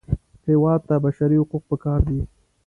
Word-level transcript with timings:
هېواد 0.47 0.79
ته 0.87 0.95
بشري 1.05 1.37
حقوق 1.41 1.63
پکار 1.71 1.99
دي 2.07 2.19